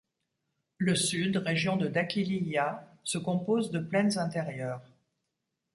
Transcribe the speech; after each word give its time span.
Le 0.79 0.95
sud, 0.95 1.37
région 1.37 1.77
de 1.77 1.85
Dakhiliyah, 1.87 2.91
se 3.03 3.19
compose 3.19 3.69
de 3.69 3.77
plaines 3.77 4.17
intérieures. 4.17 4.81